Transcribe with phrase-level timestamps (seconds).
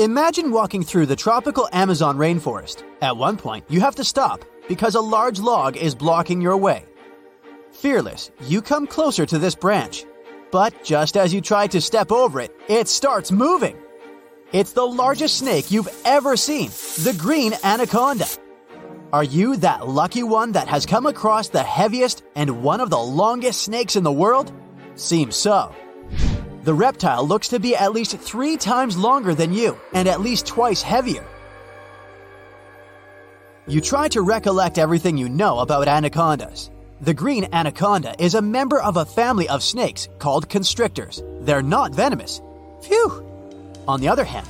[0.00, 2.84] Imagine walking through the tropical Amazon rainforest.
[3.02, 6.86] At one point, you have to stop because a large log is blocking your way.
[7.72, 10.06] Fearless, you come closer to this branch.
[10.50, 13.76] But just as you try to step over it, it starts moving.
[14.52, 16.70] It's the largest snake you've ever seen,
[17.04, 18.26] the green anaconda.
[19.12, 23.02] Are you that lucky one that has come across the heaviest and one of the
[23.02, 24.50] longest snakes in the world?
[24.94, 25.74] Seems so.
[26.62, 30.46] The reptile looks to be at least three times longer than you and at least
[30.46, 31.24] twice heavier.
[33.66, 36.70] You try to recollect everything you know about anacondas.
[37.00, 41.22] The green anaconda is a member of a family of snakes called constrictors.
[41.40, 42.42] They're not venomous.
[42.82, 43.26] Phew!
[43.88, 44.46] On the other hand,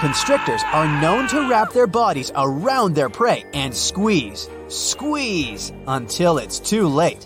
[0.00, 6.58] constrictors are known to wrap their bodies around their prey and squeeze, squeeze until it's
[6.58, 7.24] too late.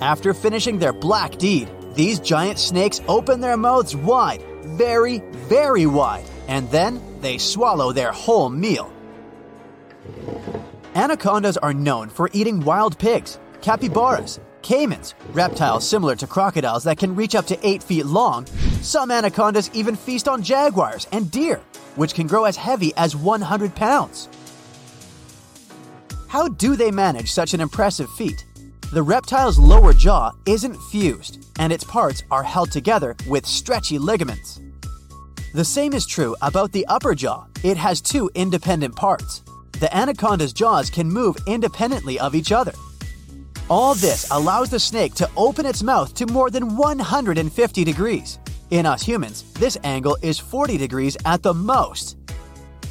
[0.00, 6.24] After finishing their black deed, these giant snakes open their mouths wide, very, very wide,
[6.48, 8.92] and then they swallow their whole meal.
[10.94, 17.14] Anacondas are known for eating wild pigs, capybaras, caimans, reptiles similar to crocodiles that can
[17.14, 18.46] reach up to 8 feet long.
[18.80, 21.60] Some anacondas even feast on jaguars and deer,
[21.96, 24.28] which can grow as heavy as 100 pounds.
[26.28, 28.46] How do they manage such an impressive feat?
[28.92, 34.60] The reptile's lower jaw isn't fused, and its parts are held together with stretchy ligaments.
[35.54, 37.46] The same is true about the upper jaw.
[37.62, 39.44] It has two independent parts.
[39.80, 42.74] The anaconda's jaws can move independently of each other.
[43.70, 48.38] All this allows the snake to open its mouth to more than 150 degrees.
[48.68, 52.18] In us humans, this angle is 40 degrees at the most.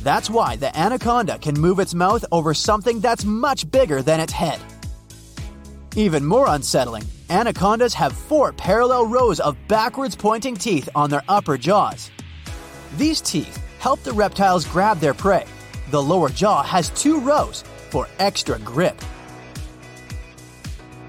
[0.02, 4.34] That's why the anaconda can move its mouth over something that's much bigger than its
[4.34, 4.60] head.
[5.98, 11.58] Even more unsettling, anacondas have four parallel rows of backwards pointing teeth on their upper
[11.58, 12.10] jaws.
[12.96, 15.46] These teeth help the reptiles grab their prey.
[15.90, 19.02] The lower jaw has two rows for extra grip.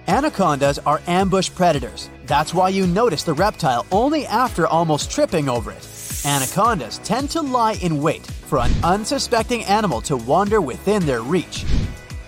[0.09, 2.11] Anacondas are ambush predators.
[2.27, 5.89] That's why you notice the reptile only after almost tripping over it.
[6.25, 11.63] Anacondas tend to lie in wait for an unsuspecting animal to wander within their reach.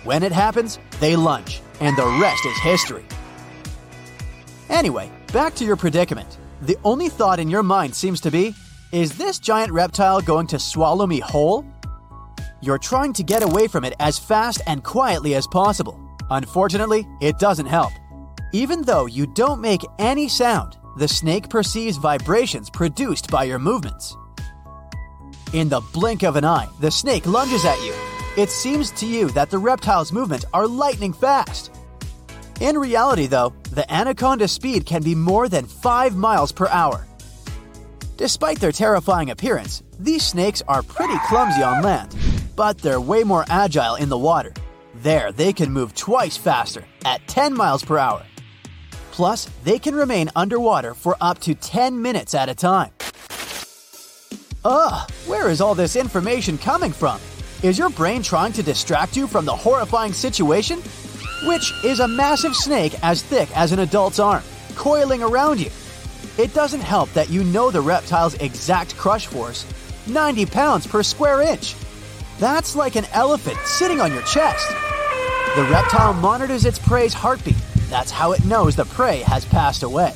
[0.05, 3.05] When it happens, they lunge, and the rest is history.
[4.69, 6.37] Anyway, back to your predicament.
[6.61, 8.53] The only thought in your mind seems to be
[8.91, 11.65] is this giant reptile going to swallow me whole?
[12.61, 15.99] You're trying to get away from it as fast and quietly as possible.
[16.29, 17.91] Unfortunately, it doesn't help.
[18.53, 24.15] Even though you don't make any sound, the snake perceives vibrations produced by your movements.
[25.53, 27.93] In the blink of an eye, the snake lunges at you.
[28.37, 31.71] It seems to you that the reptile's movements are lightning fast.
[32.59, 37.07] In reality, though, the anaconda's speed can be more than 5 miles per hour.
[38.17, 42.13] Despite their terrifying appearance, these snakes are pretty clumsy on land,
[42.57, 44.53] but they're way more agile in the water.
[44.95, 48.25] There, they can move twice faster, at 10 miles per hour.
[49.11, 52.91] Plus, they can remain underwater for up to 10 minutes at a time.
[54.65, 57.21] Ugh, where is all this information coming from?
[57.63, 60.79] Is your brain trying to distract you from the horrifying situation?
[61.45, 64.43] Which is a massive snake as thick as an adult's arm,
[64.75, 65.71] coiling around you.
[66.37, 69.65] It doesn't help that you know the reptile's exact crush force
[70.07, 71.75] 90 pounds per square inch.
[72.39, 74.67] That's like an elephant sitting on your chest.
[75.55, 77.55] The reptile monitors its prey's heartbeat.
[77.89, 80.11] That's how it knows the prey has passed away.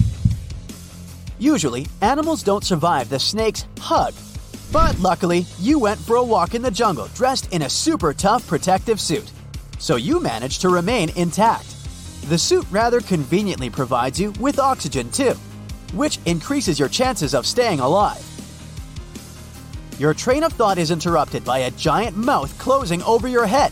[1.39, 4.13] Usually, animals don't survive the snake's hug.
[4.71, 8.47] But luckily, you went for a walk in the jungle dressed in a super tough
[8.47, 9.31] protective suit.
[9.79, 11.75] So you managed to remain intact.
[12.29, 15.33] The suit rather conveniently provides you with oxygen too,
[15.93, 18.23] which increases your chances of staying alive.
[19.97, 23.71] Your train of thought is interrupted by a giant mouth closing over your head.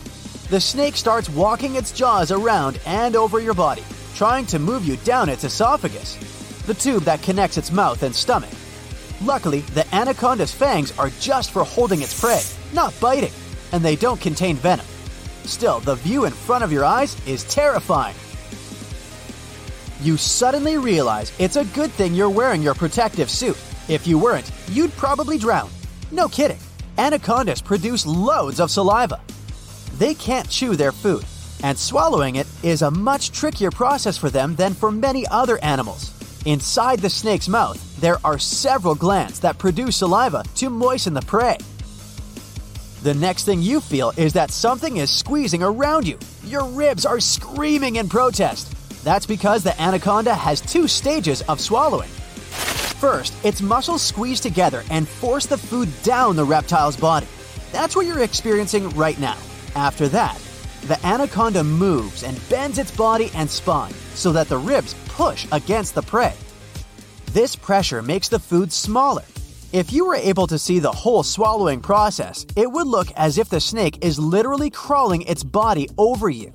[0.50, 3.84] The snake starts walking its jaws around and over your body,
[4.14, 6.16] trying to move you down its esophagus,
[6.66, 8.50] the tube that connects its mouth and stomach.
[9.20, 12.42] Luckily, the anaconda's fangs are just for holding its prey,
[12.72, 13.32] not biting,
[13.72, 14.86] and they don't contain venom.
[15.44, 18.14] Still, the view in front of your eyes is terrifying.
[20.00, 23.58] You suddenly realize it's a good thing you're wearing your protective suit.
[23.88, 25.70] If you weren't, you'd probably drown.
[26.12, 26.58] No kidding.
[26.98, 29.20] Anacondas produce loads of saliva.
[29.94, 31.24] They can't chew their food,
[31.64, 36.17] and swallowing it is a much trickier process for them than for many other animals.
[36.48, 41.58] Inside the snake's mouth, there are several glands that produce saliva to moisten the prey.
[43.02, 46.18] The next thing you feel is that something is squeezing around you.
[46.44, 48.72] Your ribs are screaming in protest.
[49.04, 52.08] That's because the anaconda has two stages of swallowing.
[52.98, 57.28] First, its muscles squeeze together and force the food down the reptile's body.
[57.72, 59.36] That's what you're experiencing right now.
[59.76, 60.40] After that,
[60.82, 65.94] the anaconda moves and bends its body and spine so that the ribs push against
[65.94, 66.34] the prey.
[67.32, 69.24] This pressure makes the food smaller.
[69.72, 73.50] If you were able to see the whole swallowing process, it would look as if
[73.50, 76.52] the snake is literally crawling its body over you.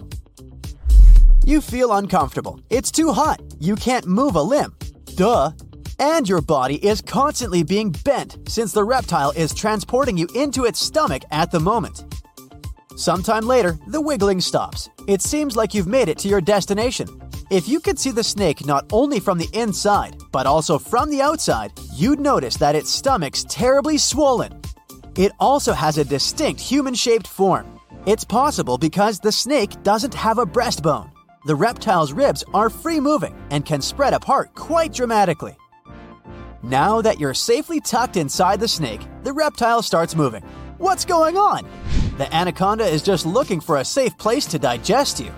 [1.45, 2.59] You feel uncomfortable.
[2.69, 3.41] It's too hot.
[3.59, 4.75] You can't move a limb.
[5.15, 5.51] Duh.
[5.99, 10.79] And your body is constantly being bent since the reptile is transporting you into its
[10.79, 12.12] stomach at the moment.
[12.95, 14.89] Sometime later, the wiggling stops.
[15.07, 17.07] It seems like you've made it to your destination.
[17.49, 21.21] If you could see the snake not only from the inside, but also from the
[21.21, 24.61] outside, you'd notice that its stomach's terribly swollen.
[25.15, 27.79] It also has a distinct human shaped form.
[28.05, 31.11] It's possible because the snake doesn't have a breastbone.
[31.45, 35.57] The reptile's ribs are free moving and can spread apart quite dramatically.
[36.61, 40.43] Now that you're safely tucked inside the snake, the reptile starts moving.
[40.77, 41.67] What's going on?
[42.17, 45.31] The anaconda is just looking for a safe place to digest you.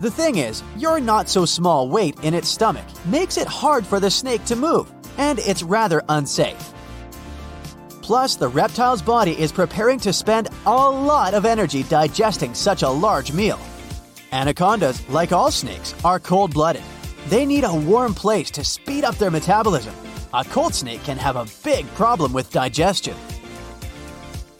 [0.00, 4.00] The thing is, your not so small weight in its stomach makes it hard for
[4.00, 6.72] the snake to move, and it's rather unsafe.
[8.00, 12.88] Plus, the reptile's body is preparing to spend a lot of energy digesting such a
[12.88, 13.60] large meal.
[14.32, 16.82] Anacondas, like all snakes, are cold blooded.
[17.28, 19.94] They need a warm place to speed up their metabolism.
[20.32, 23.14] A cold snake can have a big problem with digestion.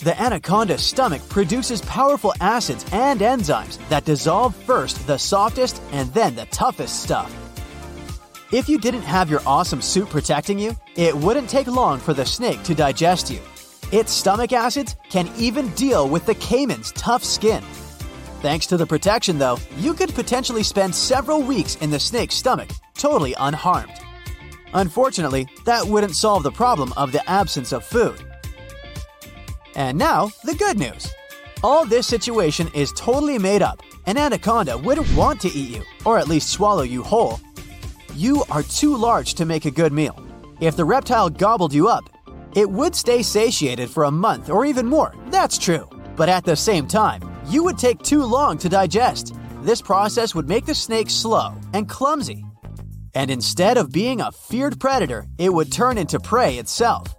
[0.03, 6.35] The anaconda's stomach produces powerful acids and enzymes that dissolve first the softest and then
[6.35, 7.33] the toughest stuff.
[8.53, 12.27] If you didn't have your awesome suit protecting you, it wouldn't take long for the
[12.27, 13.39] snake to digest you.
[13.93, 17.63] Its stomach acids can even deal with the caiman's tough skin.
[18.41, 22.71] Thanks to the protection, though, you could potentially spend several weeks in the snake's stomach
[22.95, 23.93] totally unharmed.
[24.75, 28.21] Unfortunately, that wouldn't solve the problem of the absence of food.
[29.75, 31.09] And now, the good news.
[31.63, 33.81] All this situation is totally made up.
[34.07, 37.41] An anaconda wouldn't want to eat you, or at least swallow you whole.
[38.15, 40.19] You are too large to make a good meal.
[40.61, 42.05] If the reptile gobbled you up,
[42.55, 45.89] it would stay satiated for a month or even more, that's true.
[46.17, 49.35] But at the same time, you would take too long to digest.
[49.63, 52.45] This process would make the snake slow and clumsy.
[53.15, 57.15] And instead of being a feared predator, it would turn into prey itself.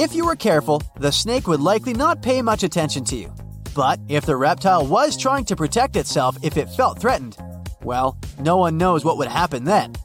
[0.00, 3.34] If you were careful, the snake would likely not pay much attention to you.
[3.74, 7.36] But if the reptile was trying to protect itself if it felt threatened,
[7.82, 9.96] well, no one knows what would happen then.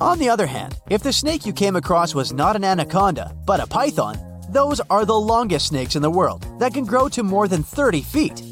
[0.00, 3.58] On the other hand, if the snake you came across was not an anaconda, but
[3.58, 4.16] a python,
[4.50, 8.00] those are the longest snakes in the world that can grow to more than 30
[8.02, 8.44] feet.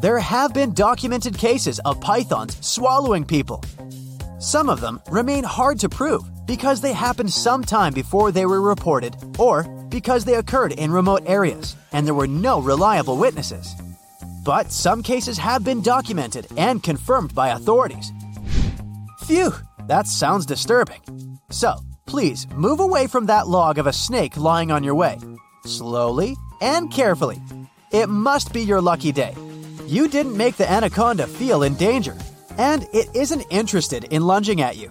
[0.00, 3.62] There have been documented cases of pythons swallowing people.
[4.40, 9.14] Some of them remain hard to prove, because they happened sometime before they were reported,
[9.38, 13.74] or because they occurred in remote areas and there were no reliable witnesses.
[14.44, 18.10] But some cases have been documented and confirmed by authorities.
[19.26, 19.52] Phew,
[19.88, 21.02] that sounds disturbing.
[21.50, 25.18] So, please move away from that log of a snake lying on your way.
[25.66, 27.42] Slowly and carefully.
[27.92, 29.34] It must be your lucky day.
[29.86, 32.16] You didn't make the anaconda feel in danger,
[32.56, 34.90] and it isn't interested in lunging at you.